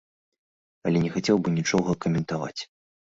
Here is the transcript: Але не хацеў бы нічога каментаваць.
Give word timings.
Але 0.87 0.97
не 1.03 1.11
хацеў 1.15 1.41
бы 1.47 1.53
нічога 1.57 1.95
каментаваць. 2.07 2.61